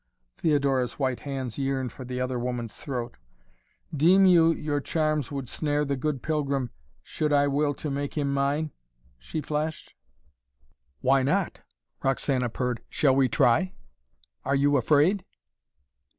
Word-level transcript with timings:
Theodora's 0.39 0.93
white 0.97 1.19
hands 1.19 1.59
yearned 1.59 1.91
for 1.91 2.03
the 2.03 2.19
other 2.19 2.39
woman's 2.39 2.73
throat. 2.75 3.19
"Deem 3.95 4.25
you, 4.25 4.49
your 4.51 4.81
charms 4.81 5.31
would 5.31 5.47
snare 5.47 5.85
the 5.85 5.95
good 5.95 6.23
pilgrim, 6.23 6.71
should 7.03 7.31
I 7.31 7.47
will 7.47 7.75
to 7.75 7.91
make 7.91 8.17
him 8.17 8.33
mine?" 8.33 8.71
she 9.19 9.41
flashed. 9.41 9.93
"Why 11.01 11.21
not?" 11.21 11.59
Roxana 12.01 12.49
purred. 12.49 12.81
"Shall 12.89 13.15
we 13.15 13.29
try? 13.29 13.75
Are 14.43 14.55
you 14.55 14.75
afraid?" 14.75 15.23